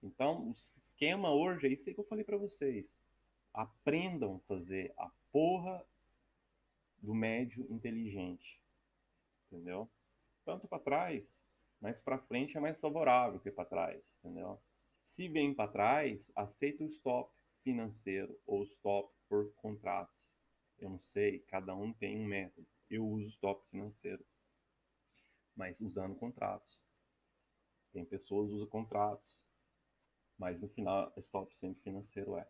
Então, 0.00 0.48
o 0.48 0.52
esquema 0.52 1.34
hoje 1.34 1.66
é 1.66 1.70
isso 1.70 1.88
aí 1.88 1.94
que 1.94 2.00
eu 2.00 2.06
falei 2.06 2.22
para 2.22 2.36
vocês. 2.36 2.96
Aprendam 3.52 4.36
a 4.36 4.40
fazer 4.46 4.94
a 4.96 5.10
porra 5.32 5.84
do 6.98 7.12
médio 7.12 7.66
inteligente. 7.68 8.62
Entendeu? 9.50 9.90
Tanto 10.44 10.68
para 10.68 10.78
trás, 10.78 11.44
mas 11.86 12.00
para 12.00 12.18
frente 12.18 12.56
é 12.56 12.60
mais 12.60 12.76
favorável 12.80 13.38
que 13.38 13.48
para 13.48 13.64
trás, 13.64 14.02
entendeu? 14.18 14.60
Se 15.04 15.28
vem 15.28 15.54
para 15.54 15.70
trás, 15.70 16.32
aceita 16.34 16.82
o 16.82 16.88
stop 16.88 17.32
financeiro 17.62 18.36
ou 18.44 18.64
stop 18.64 19.14
por 19.28 19.52
contratos. 19.54 20.34
Eu 20.80 20.90
não 20.90 20.98
sei, 20.98 21.38
cada 21.46 21.76
um 21.76 21.92
tem 21.92 22.18
um 22.18 22.26
método 22.26 22.66
eu 22.90 23.06
uso 23.06 23.28
stop 23.28 23.64
financeiro, 23.70 24.26
mas 25.54 25.80
usando 25.80 26.16
contratos. 26.16 26.82
Tem 27.92 28.04
pessoas 28.04 28.48
que 28.48 28.56
usam 28.56 28.66
contratos, 28.66 29.40
mas 30.36 30.62
no 30.62 30.68
final, 30.68 31.12
stop 31.18 31.56
sempre 31.56 31.84
financeiro 31.84 32.36
é, 32.36 32.48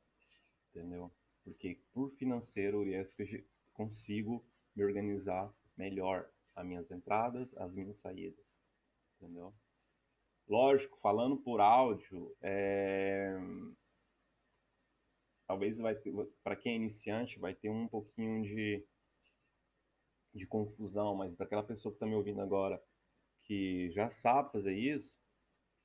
entendeu? 0.70 1.12
Porque 1.44 1.78
por 1.92 2.10
financeiro 2.12 2.90
é 2.90 3.02
isso 3.02 3.14
que 3.14 3.22
eu 3.22 3.44
consigo 3.74 4.42
me 4.74 4.82
organizar 4.82 5.54
melhor 5.76 6.26
as 6.54 6.66
minhas 6.66 6.90
entradas, 6.90 7.54
as 7.58 7.70
minhas 7.74 7.98
saídas, 7.98 8.45
entendeu? 9.16 9.54
Lógico, 10.48 10.98
falando 11.00 11.36
por 11.38 11.60
áudio, 11.60 12.36
é... 12.40 13.36
talvez 15.46 15.78
vai 15.78 15.94
para 16.42 16.56
quem 16.56 16.72
é 16.72 16.76
iniciante 16.76 17.38
vai 17.38 17.54
ter 17.54 17.68
um 17.68 17.88
pouquinho 17.88 18.42
de 18.42 18.86
de 20.34 20.46
confusão, 20.46 21.14
mas 21.14 21.34
para 21.34 21.46
aquela 21.46 21.62
pessoa 21.62 21.92
que 21.92 21.96
está 21.96 22.06
me 22.06 22.14
ouvindo 22.14 22.42
agora, 22.42 22.82
que 23.44 23.90
já 23.90 24.10
sabe 24.10 24.52
fazer 24.52 24.76
isso, 24.76 25.18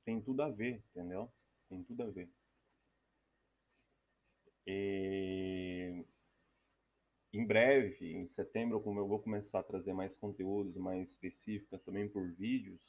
tem 0.04 0.20
tudo 0.20 0.42
a 0.42 0.50
ver, 0.50 0.84
entendeu? 0.90 1.32
Tem 1.68 1.82
tudo 1.82 2.02
a 2.02 2.10
ver. 2.10 2.30
E 4.66 6.04
em 7.32 7.46
breve, 7.46 8.12
em 8.12 8.28
setembro, 8.28 8.80
como 8.80 9.00
eu 9.00 9.08
vou 9.08 9.18
começar 9.18 9.60
a 9.60 9.64
trazer 9.64 9.94
mais 9.94 10.14
conteúdos 10.14 10.76
mais 10.76 11.12
específicos 11.12 11.82
também 11.82 12.08
por 12.08 12.30
vídeos, 12.32 12.80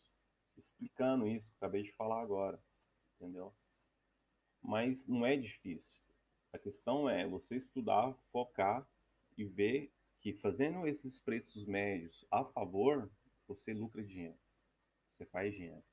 explicando 0.57 1.27
isso 1.27 1.50
que 1.50 1.57
acabei 1.57 1.83
de 1.83 1.91
falar 1.93 2.22
agora, 2.22 2.62
entendeu? 3.15 3.53
Mas 4.62 5.07
não 5.07 5.25
é 5.25 5.36
difícil. 5.36 6.01
A 6.51 6.57
questão 6.57 7.10
é 7.10 7.27
você 7.27 7.55
estudar, 7.55 8.13
focar 8.31 8.88
e 9.38 9.43
ver 9.43 9.91
que 10.22 10.33
fazendo 10.33 10.88
esses 10.88 11.19
preços 11.19 11.65
médios 11.65 12.25
a 12.31 12.45
favor, 12.45 13.12
você 13.48 13.74
lucra 13.74 14.03
dinheiro. 14.03 14.38
Você 15.12 15.25
faz 15.25 15.53
dinheiro. 15.53 15.83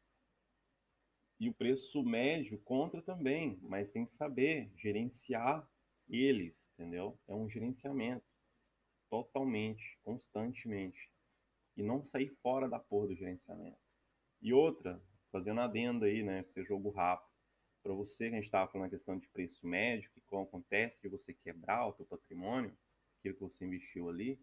E 1.40 1.48
o 1.48 1.54
preço 1.54 2.02
médio 2.02 2.60
contra 2.60 3.00
também, 3.00 3.58
mas 3.62 3.90
tem 3.90 4.04
que 4.04 4.12
saber 4.12 4.70
gerenciar 4.76 5.66
eles, 6.08 6.68
entendeu? 6.74 7.18
É 7.26 7.34
um 7.34 7.48
gerenciamento 7.48 8.26
totalmente, 9.08 9.98
constantemente. 10.02 11.10
E 11.76 11.82
não 11.82 12.04
sair 12.04 12.28
fora 12.42 12.68
da 12.68 12.78
porra 12.78 13.08
do 13.08 13.14
gerenciamento. 13.14 13.89
E 14.42 14.52
outra, 14.52 15.00
fazendo 15.30 15.60
adendo 15.60 16.04
aí, 16.04 16.22
né? 16.22 16.40
Esse 16.40 16.62
jogo 16.64 16.90
rápido. 16.90 17.30
Para 17.82 17.94
você 17.94 18.28
que 18.28 18.34
a 18.34 18.36
gente 18.36 18.46
estava 18.46 18.70
falando 18.70 18.88
a 18.88 18.90
questão 18.90 19.18
de 19.18 19.26
preço 19.28 19.66
médio, 19.66 20.10
que 20.12 20.20
acontece 20.36 21.00
de 21.00 21.08
você 21.08 21.32
quebrar 21.32 21.86
o 21.86 21.92
seu 21.94 22.04
patrimônio, 22.06 22.76
aquilo 23.18 23.34
que 23.34 23.40
você 23.40 23.64
investiu 23.64 24.08
ali, 24.08 24.38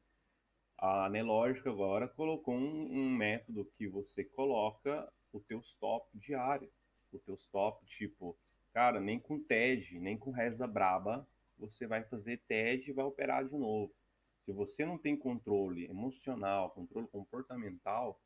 A 0.77 1.05
Anelógica 1.05 1.69
agora 1.69 2.07
colocou 2.07 2.55
um, 2.55 2.91
um 2.91 3.09
método 3.09 3.65
que 3.77 3.87
você 3.87 4.23
coloca 4.23 5.11
o 5.31 5.39
teu 5.39 5.59
stop 5.59 6.07
diário. 6.17 6.71
O 7.11 7.19
teu 7.19 7.35
stop, 7.35 7.85
tipo, 7.85 8.37
cara, 8.73 8.99
nem 8.99 9.19
com 9.19 9.39
TED, 9.39 9.99
nem 9.99 10.17
com 10.17 10.31
reza 10.31 10.67
braba, 10.67 11.27
você 11.57 11.87
vai 11.87 12.03
fazer 12.03 12.37
TED 12.47 12.89
e 12.89 12.93
vai 12.93 13.05
operar 13.05 13.45
de 13.47 13.55
novo. 13.55 13.93
Se 14.41 14.51
você 14.51 14.85
não 14.85 14.97
tem 14.97 15.17
controle 15.17 15.85
emocional, 15.85 16.71
controle 16.71 17.07
comportamental 17.07 18.19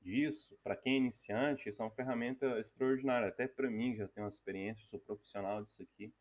disso, 0.00 0.58
para 0.62 0.76
quem 0.76 0.94
é 0.94 0.96
iniciante, 0.96 1.68
isso 1.68 1.82
é 1.82 1.84
uma 1.84 1.94
ferramenta 1.94 2.58
extraordinária. 2.58 3.28
Até 3.28 3.46
para 3.46 3.70
mim, 3.70 3.96
já 3.96 4.08
tenho 4.08 4.26
uma 4.26 4.32
experiência, 4.32 4.86
sou 4.88 5.00
profissional 5.00 5.64
disso 5.64 5.82
aqui. 5.82 6.12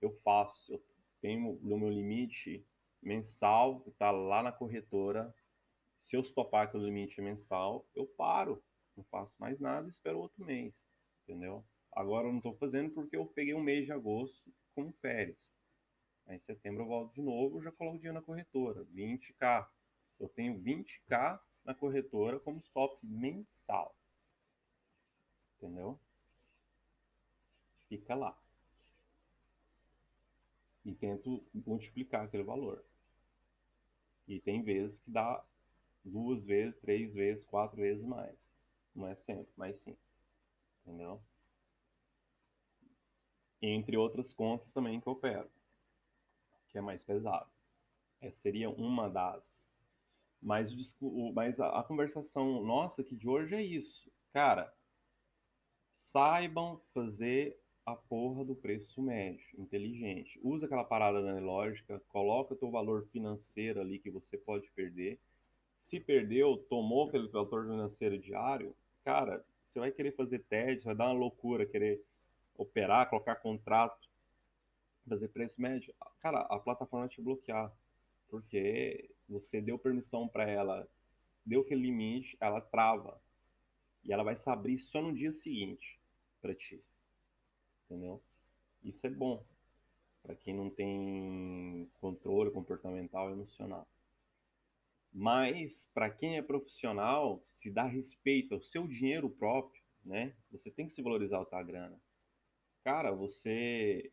Eu 0.00 0.12
faço, 0.24 0.72
eu 0.72 0.82
tenho 1.20 1.58
no 1.62 1.78
meu 1.78 1.90
limite 1.90 2.66
mensal, 3.02 3.80
que 3.80 3.90
está 3.90 4.10
lá 4.10 4.42
na 4.42 4.52
corretora. 4.52 5.34
Se 5.98 6.16
eu 6.16 6.24
stopar 6.24 6.66
aquele 6.66 6.84
limite 6.84 7.20
mensal, 7.20 7.86
eu 7.94 8.06
paro, 8.06 8.62
não 8.96 9.04
faço 9.04 9.36
mais 9.40 9.60
nada, 9.60 9.88
espero 9.88 10.18
outro 10.18 10.44
mês, 10.44 10.74
entendeu? 11.22 11.64
Agora 11.92 12.26
eu 12.26 12.32
não 12.32 12.38
estou 12.38 12.54
fazendo 12.54 12.90
porque 12.90 13.16
eu 13.16 13.26
peguei 13.26 13.54
um 13.54 13.62
mês 13.62 13.84
de 13.84 13.92
agosto 13.92 14.52
com 14.74 14.92
férias. 14.94 15.38
Aí 16.26 16.36
em 16.36 16.40
setembro 16.40 16.84
eu 16.84 16.88
volto 16.88 17.14
de 17.14 17.22
novo, 17.22 17.62
já 17.62 17.72
coloco 17.72 17.96
o 17.96 17.98
dinheiro 17.98 18.18
na 18.18 18.24
corretora, 18.24 18.84
20k. 18.86 19.68
Eu 20.18 20.28
tenho 20.28 20.58
20k 20.60 21.40
na 21.64 21.74
corretora 21.74 22.40
como 22.40 22.58
stop 22.58 22.98
mensal. 23.02 23.94
Entendeu? 25.56 25.98
Fica 27.88 28.14
lá. 28.14 28.36
E 30.84 30.94
tento 30.94 31.44
multiplicar 31.52 32.24
aquele 32.24 32.42
valor. 32.42 32.82
E 34.26 34.40
tem 34.40 34.62
vezes 34.62 35.00
que 35.00 35.10
dá 35.10 35.44
duas 36.04 36.44
vezes, 36.44 36.78
três 36.80 37.12
vezes, 37.12 37.44
quatro 37.44 37.76
vezes 37.76 38.04
mais. 38.04 38.36
Não 38.94 39.06
é 39.06 39.14
sempre, 39.14 39.52
mas 39.56 39.80
sim. 39.80 39.96
Entendeu? 40.82 41.20
Entre 43.60 43.96
outras 43.96 44.32
contas 44.32 44.72
também 44.72 45.00
que 45.00 45.06
eu 45.06 45.12
opero, 45.12 45.50
que 46.68 46.78
é 46.78 46.80
mais 46.80 47.02
pesado. 47.02 47.50
Essa 48.20 48.36
seria 48.36 48.70
uma 48.70 49.08
das. 49.08 49.59
Mas, 50.42 50.74
mas 51.34 51.60
a, 51.60 51.80
a 51.80 51.82
conversação 51.82 52.62
nossa 52.64 53.02
aqui 53.02 53.14
de 53.14 53.28
hoje 53.28 53.54
é 53.54 53.62
isso. 53.62 54.10
Cara, 54.32 54.72
saibam 55.94 56.80
fazer 56.94 57.58
a 57.84 57.94
porra 57.94 58.44
do 58.44 58.54
preço 58.54 59.02
médio, 59.02 59.44
inteligente. 59.58 60.38
Usa 60.42 60.66
aquela 60.66 60.84
parada 60.84 61.18
analógica, 61.18 62.00
coloca 62.08 62.56
teu 62.56 62.70
valor 62.70 63.06
financeiro 63.06 63.80
ali 63.80 63.98
que 63.98 64.10
você 64.10 64.38
pode 64.38 64.70
perder. 64.70 65.18
Se 65.78 65.98
perdeu, 65.98 66.56
tomou 66.68 67.08
aquele 67.08 67.28
valor 67.28 67.66
financeiro 67.66 68.18
diário, 68.18 68.74
cara, 69.04 69.44
você 69.66 69.78
vai 69.78 69.90
querer 69.90 70.12
fazer 70.14 70.40
TED, 70.40 70.84
vai 70.84 70.94
dar 70.94 71.06
uma 71.06 71.18
loucura 71.18 71.64
querer 71.64 72.02
operar, 72.56 73.08
colocar 73.08 73.36
contrato, 73.36 74.08
fazer 75.08 75.28
preço 75.28 75.60
médio. 75.60 75.94
Cara, 76.20 76.40
a 76.40 76.58
plataforma 76.58 77.06
vai 77.06 77.14
te 77.14 77.22
bloquear, 77.22 77.72
porque 78.28 79.10
você 79.30 79.60
deu 79.60 79.78
permissão 79.78 80.28
para 80.28 80.48
ela, 80.48 80.88
deu 81.46 81.62
aquele 81.62 81.82
limite, 81.82 82.36
ela 82.40 82.60
trava. 82.60 83.20
E 84.04 84.12
ela 84.12 84.22
vai 84.22 84.36
se 84.36 84.48
abrir 84.50 84.78
só 84.78 85.00
no 85.00 85.14
dia 85.14 85.30
seguinte 85.30 86.00
para 86.40 86.54
ti 86.54 86.82
entendeu? 87.90 88.22
Isso 88.84 89.04
é 89.06 89.10
bom 89.10 89.44
para 90.22 90.36
quem 90.36 90.54
não 90.54 90.70
tem 90.70 91.90
controle 91.94 92.50
comportamental 92.50 93.30
e 93.30 93.32
emocional. 93.32 93.86
Mas 95.12 95.88
para 95.92 96.08
quem 96.08 96.36
é 96.36 96.42
profissional, 96.42 97.42
se 97.52 97.70
dá 97.70 97.84
respeito 97.84 98.54
ao 98.54 98.60
seu 98.60 98.86
dinheiro 98.86 99.28
próprio, 99.28 99.82
né? 100.04 100.36
Você 100.52 100.70
tem 100.70 100.86
que 100.86 100.92
se 100.92 101.02
valorizar 101.02 101.40
a 101.40 101.44
tua 101.44 101.62
grana. 101.62 102.00
Cara, 102.84 103.10
você 103.10 104.12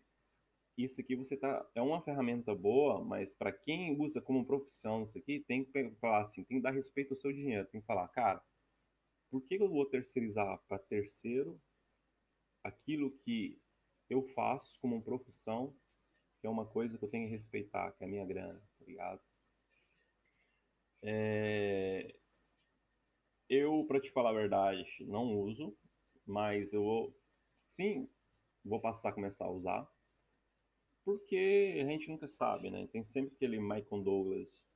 isso 0.85 1.01
aqui 1.01 1.15
você 1.15 1.35
tá 1.37 1.67
é 1.75 1.81
uma 1.81 2.01
ferramenta 2.01 2.53
boa, 2.53 3.03
mas 3.03 3.33
para 3.33 3.51
quem 3.51 3.99
usa 3.99 4.21
como 4.21 4.45
profissão 4.45 5.03
isso 5.03 5.17
aqui, 5.17 5.39
tem 5.47 5.65
que 5.65 5.91
falar 5.99 6.23
assim, 6.23 6.43
tem 6.43 6.57
que 6.57 6.63
dar 6.63 6.71
respeito 6.71 7.13
ao 7.13 7.17
seu 7.17 7.33
dinheiro, 7.33 7.67
tem 7.67 7.81
que 7.81 7.87
falar, 7.87 8.07
cara, 8.09 8.43
por 9.29 9.41
que 9.41 9.55
eu 9.55 9.69
vou 9.69 9.85
terceirizar 9.89 10.59
para 10.67 10.79
terceiro 10.79 11.61
aquilo 12.63 13.17
que 13.19 13.59
eu 14.09 14.23
faço 14.33 14.79
como 14.79 15.03
profissão, 15.03 15.75
que 16.39 16.47
é 16.47 16.49
uma 16.49 16.65
coisa 16.65 16.97
que 16.97 17.03
eu 17.05 17.09
tenho 17.09 17.27
que 17.27 17.33
respeitar, 17.33 17.91
que 17.93 18.03
é 18.03 18.07
a 18.07 18.09
minha 18.09 18.25
grana, 18.25 18.61
tá 18.79 18.85
ligado? 18.85 19.21
É... 21.03 22.15
Eu, 23.49 23.85
para 23.87 24.01
te 24.01 24.11
falar 24.11 24.31
a 24.31 24.33
verdade, 24.33 24.85
não 25.05 25.39
uso, 25.39 25.77
mas 26.25 26.73
eu 26.73 26.83
vou, 26.83 27.17
sim, 27.67 28.09
vou 28.63 28.81
passar 28.81 29.09
a 29.09 29.13
começar 29.13 29.45
a 29.45 29.51
usar, 29.51 29.89
porque 31.07 31.79
a 31.81 31.85
gente 31.85 32.09
nunca 32.09 32.27
sabe, 32.27 32.69
né? 32.69 32.85
Tem 32.87 33.01
sempre 33.01 33.33
aquele 33.33 33.57
Michael 33.61 34.03
Douglas, 34.03 34.67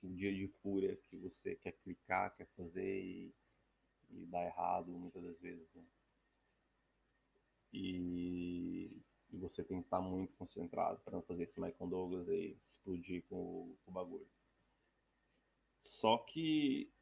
o 0.00 0.08
dia 0.08 0.32
de 0.32 0.46
fúria 0.46 0.94
que 0.94 1.16
você 1.16 1.56
quer 1.56 1.72
clicar, 1.72 2.36
quer 2.36 2.46
fazer 2.56 3.02
e, 3.02 3.34
e 4.10 4.24
dá 4.26 4.44
errado 4.44 4.92
muitas 4.92 5.20
das 5.20 5.40
vezes, 5.40 5.68
né? 5.74 5.82
E, 7.72 8.96
e, 9.32 9.36
você 9.38 9.64
tem 9.64 9.80
que 9.80 9.86
estar 9.86 10.00
muito 10.00 10.32
concentrado 10.36 11.00
para 11.00 11.14
não 11.14 11.22
fazer 11.22 11.42
esse 11.42 11.60
Michael 11.60 11.90
Douglas 11.90 12.28
aí 12.28 12.56
explodir 12.76 13.24
com 13.28 13.34
o, 13.34 13.76
com 13.84 13.90
o 13.90 13.94
bagulho. 13.94 14.28
Só 15.80 16.16
que 16.18 16.92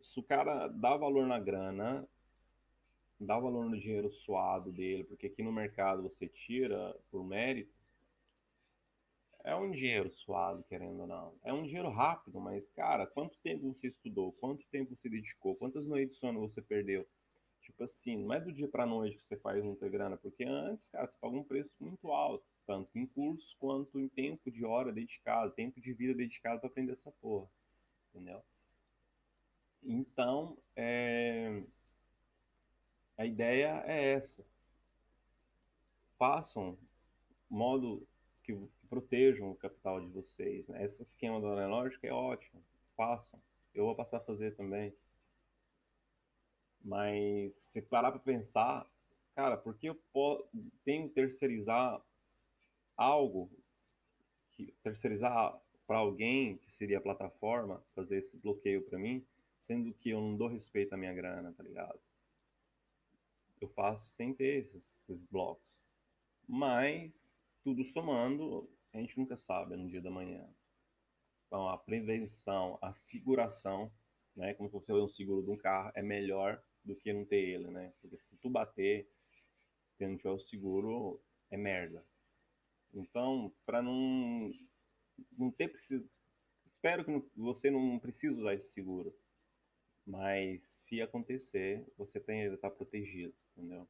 se 0.00 0.18
o 0.18 0.24
cara 0.24 0.66
dá 0.66 0.96
valor 0.96 1.24
na 1.28 1.38
grana, 1.38 2.04
dá 3.20 3.38
valor 3.38 3.70
no 3.70 3.78
dinheiro 3.78 4.10
suado 4.10 4.72
dele, 4.72 5.04
porque 5.04 5.28
aqui 5.28 5.40
no 5.40 5.52
mercado 5.52 6.02
você 6.02 6.26
tira 6.26 6.98
por 7.12 7.24
mérito, 7.24 7.83
é 9.44 9.54
um 9.54 9.70
dinheiro 9.70 10.10
suado, 10.10 10.64
querendo 10.64 11.00
ou 11.00 11.06
não. 11.06 11.34
É 11.44 11.52
um 11.52 11.62
dinheiro 11.62 11.90
rápido, 11.90 12.40
mas, 12.40 12.66
cara, 12.70 13.06
quanto 13.06 13.38
tempo 13.40 13.72
você 13.72 13.88
estudou? 13.88 14.32
Quanto 14.32 14.66
tempo 14.68 14.96
você 14.96 15.08
dedicou? 15.08 15.54
Quantas 15.56 15.86
noites 15.86 16.14
de 16.14 16.20
sono 16.20 16.40
você 16.40 16.62
perdeu? 16.62 17.06
Tipo 17.60 17.84
assim, 17.84 18.16
não 18.16 18.34
é 18.34 18.40
do 18.40 18.52
dia 18.52 18.68
para 18.68 18.86
noite 18.86 19.18
que 19.18 19.26
você 19.26 19.36
faz 19.36 19.62
muita 19.62 19.88
grana, 19.88 20.16
porque 20.16 20.44
antes, 20.44 20.88
cara, 20.88 21.06
você 21.06 21.16
paga 21.20 21.36
um 21.36 21.44
preço 21.44 21.74
muito 21.78 22.10
alto, 22.10 22.44
tanto 22.66 22.98
em 22.98 23.06
curso 23.06 23.54
quanto 23.58 23.98
em 23.98 24.08
tempo 24.08 24.50
de 24.50 24.64
hora 24.64 24.92
dedicado, 24.92 25.52
tempo 25.52 25.80
de 25.80 25.92
vida 25.92 26.14
dedicado 26.14 26.60
para 26.60 26.68
aprender 26.68 26.92
essa 26.92 27.10
porra, 27.12 27.48
entendeu? 28.10 28.42
Então, 29.82 30.56
é... 30.74 31.62
a 33.18 33.26
ideia 33.26 33.82
é 33.86 34.12
essa. 34.12 34.44
Façam 36.18 36.78
modo 37.50 38.06
que 38.42 38.52
protejam 38.94 39.50
o 39.50 39.56
capital 39.56 40.00
de 40.00 40.06
vocês. 40.06 40.68
Né? 40.68 40.84
Esse 40.84 41.02
esquema 41.02 41.40
da 41.40 41.48
analógica 41.48 42.06
é 42.06 42.12
ótimo. 42.12 42.62
Façam. 42.96 43.40
Eu 43.74 43.86
vou 43.86 43.94
passar 43.96 44.18
a 44.18 44.24
fazer 44.24 44.54
também. 44.54 44.94
Mas 46.80 47.56
se 47.56 47.82
parar 47.82 48.12
para 48.12 48.20
pensar, 48.20 48.88
cara, 49.34 49.56
por 49.56 49.76
que 49.76 49.88
eu 49.88 49.98
tenho 50.84 51.08
que 51.08 51.14
terceirizar 51.14 52.00
algo, 52.96 53.50
que, 54.52 54.72
terceirizar 54.84 55.60
para 55.86 55.98
alguém, 55.98 56.58
que 56.58 56.70
seria 56.70 56.98
a 56.98 57.00
plataforma, 57.00 57.82
fazer 57.96 58.18
esse 58.18 58.36
bloqueio 58.36 58.82
para 58.82 58.98
mim, 58.98 59.26
sendo 59.58 59.92
que 59.94 60.10
eu 60.10 60.20
não 60.20 60.36
dou 60.36 60.46
respeito 60.46 60.92
à 60.92 60.96
minha 60.96 61.12
grana, 61.12 61.52
tá 61.52 61.64
ligado? 61.64 61.98
Eu 63.60 63.68
faço 63.68 64.08
sem 64.14 64.32
ter 64.32 64.60
esses, 64.60 65.08
esses 65.10 65.26
blocos. 65.26 65.64
Mas, 66.46 67.42
tudo 67.64 67.82
somando, 67.82 68.68
a 68.94 69.00
gente 69.00 69.18
nunca 69.18 69.36
sabe 69.36 69.76
no 69.76 69.88
dia 69.88 70.00
da 70.00 70.10
manhã. 70.10 70.48
Então, 71.46 71.68
a 71.68 71.76
prevenção, 71.76 72.78
a 72.80 72.92
seguração, 72.92 73.92
né, 74.36 74.54
como 74.54 74.70
você 74.70 74.92
vê 74.92 75.00
um 75.00 75.08
seguro 75.08 75.44
de 75.44 75.50
um 75.50 75.56
carro, 75.56 75.92
é 75.94 76.02
melhor 76.02 76.62
do 76.84 76.94
que 76.96 77.12
não 77.12 77.24
ter 77.24 77.36
ele, 77.36 77.70
né? 77.70 77.92
Porque 78.00 78.16
se 78.16 78.36
tu 78.36 78.48
bater, 78.48 79.08
se 79.96 80.06
não 80.06 80.16
tiver 80.16 80.30
o 80.30 80.38
seguro, 80.38 81.20
é 81.50 81.56
merda. 81.56 82.02
Então, 82.92 83.52
para 83.66 83.82
não, 83.82 84.52
não 85.36 85.50
ter 85.50 85.68
preciso. 85.68 86.08
Espero 86.66 87.04
que 87.04 87.30
você 87.36 87.70
não 87.70 87.98
precise 87.98 88.38
usar 88.40 88.54
esse 88.54 88.72
seguro. 88.72 89.16
Mas 90.06 90.62
se 90.68 91.00
acontecer, 91.00 91.84
você 91.96 92.20
tem 92.20 92.42
ele 92.42 92.56
tá 92.56 92.70
protegido, 92.70 93.34
entendeu? 93.56 93.88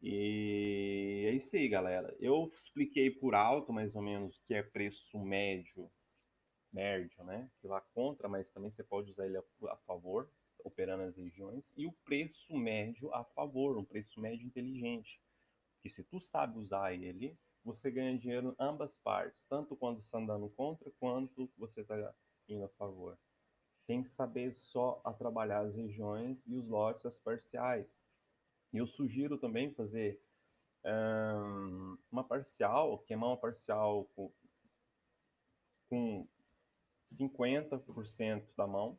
E 0.00 1.24
é 1.28 1.32
isso 1.32 1.56
aí, 1.56 1.68
galera. 1.68 2.14
Eu 2.20 2.50
expliquei 2.54 3.10
por 3.10 3.34
alto 3.34 3.72
mais 3.72 3.94
ou 3.96 4.02
menos 4.02 4.36
o 4.36 4.44
que 4.44 4.54
é 4.54 4.62
preço 4.62 5.18
médio, 5.18 5.90
médio, 6.72 7.24
né? 7.24 7.50
Que 7.60 7.66
lá 7.66 7.80
contra, 7.80 8.28
mas 8.28 8.50
também 8.50 8.70
você 8.70 8.84
pode 8.84 9.10
usar 9.10 9.26
ele 9.26 9.38
a, 9.38 9.76
favor, 9.86 10.30
operando 10.62 11.04
nas 11.04 11.16
regiões, 11.16 11.64
e 11.76 11.86
o 11.86 11.92
preço 12.04 12.56
médio 12.56 13.12
a 13.14 13.24
favor, 13.24 13.78
um 13.78 13.84
preço 13.84 14.20
médio 14.20 14.46
inteligente. 14.46 15.20
Que 15.82 15.88
se 15.88 16.04
tu 16.04 16.20
sabe 16.20 16.58
usar 16.58 16.92
ele, 16.92 17.38
você 17.64 17.90
ganha 17.90 18.18
dinheiro 18.18 18.50
em 18.50 18.64
ambas 18.64 18.96
partes, 18.98 19.44
tanto 19.46 19.76
quando 19.76 20.00
está 20.00 20.18
andando 20.18 20.48
contra, 20.50 20.90
quanto 21.00 21.50
você 21.56 21.80
está 21.80 22.14
indo 22.48 22.64
a 22.64 22.68
favor. 22.70 23.18
Tem 23.86 24.02
que 24.02 24.10
saber 24.10 24.52
só 24.52 25.00
a 25.04 25.12
trabalhar 25.12 25.60
as 25.60 25.74
regiões 25.74 26.44
e 26.46 26.54
os 26.54 26.68
lotes, 26.68 27.06
as 27.06 27.18
parciais. 27.18 27.86
Eu 28.72 28.86
sugiro 28.86 29.38
também 29.38 29.72
fazer 29.72 30.20
um, 30.84 31.98
uma 32.10 32.24
parcial, 32.24 32.98
queimar 33.00 33.30
uma 33.30 33.36
parcial 33.36 34.04
com, 34.14 34.32
com 35.88 36.28
50% 37.08 38.44
da 38.56 38.66
mão. 38.66 38.98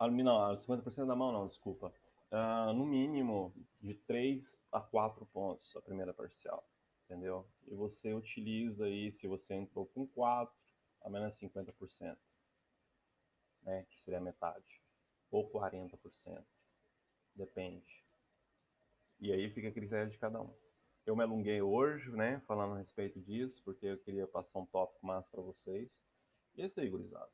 Não, 0.00 0.56
50% 0.56 1.06
da 1.06 1.14
mão 1.14 1.32
não, 1.32 1.46
desculpa. 1.46 1.92
Uh, 2.32 2.72
no 2.72 2.86
mínimo 2.86 3.52
de 3.80 3.94
3 3.94 4.56
a 4.72 4.80
4 4.80 5.26
pontos 5.26 5.74
a 5.76 5.82
primeira 5.82 6.14
parcial, 6.14 6.64
entendeu? 7.04 7.46
E 7.66 7.74
você 7.74 8.14
utiliza 8.14 8.84
aí, 8.84 9.12
se 9.12 9.26
você 9.26 9.54
entrou 9.54 9.86
com 9.86 10.06
4, 10.06 10.54
a 11.02 11.10
menos 11.10 11.34
50%, 11.38 12.16
né, 13.62 13.82
que 13.82 14.00
seria 14.02 14.20
metade, 14.20 14.80
ou 15.30 15.50
40%, 15.50 16.44
depende. 17.34 18.04
E 19.20 19.32
aí 19.32 19.50
fica 19.50 19.68
a 19.68 19.72
critério 19.72 20.10
de 20.10 20.18
cada 20.18 20.40
um. 20.40 20.54
Eu 21.06 21.16
me 21.16 21.22
alonguei 21.22 21.60
hoje, 21.60 22.10
né, 22.10 22.40
falando 22.46 22.74
a 22.74 22.78
respeito 22.78 23.20
disso, 23.20 23.62
porque 23.64 23.86
eu 23.86 23.98
queria 23.98 24.26
passar 24.26 24.58
um 24.58 24.66
tópico 24.66 25.04
mais 25.04 25.26
para 25.28 25.40
vocês. 25.40 25.90
E 26.54 26.62
é 26.62 26.66
isso 26.66 26.80
aí, 26.80 26.88
gurizada 26.88 27.30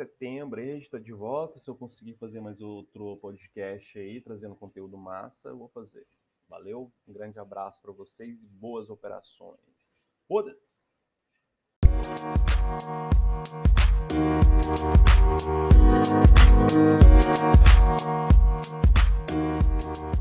setembro, 0.00 0.60
está 0.60 0.98
de 0.98 1.12
volta. 1.12 1.58
Se 1.58 1.68
eu 1.68 1.74
conseguir 1.74 2.14
fazer 2.14 2.40
mais 2.40 2.60
outro 2.60 3.18
podcast 3.18 3.98
aí, 3.98 4.20
trazendo 4.20 4.54
conteúdo 4.54 4.96
massa, 4.96 5.50
eu 5.50 5.58
vou 5.58 5.68
fazer. 5.68 6.02
Valeu, 6.48 6.90
um 7.06 7.12
grande 7.12 7.38
abraço 7.38 7.80
para 7.82 7.92
vocês 7.92 8.42
e 8.42 8.54
boas 8.56 8.88
operações. 8.88 10.02
Foda-se! 10.26 10.70
We'll 14.62 14.76
be 14.76 14.82
right. 19.22 20.19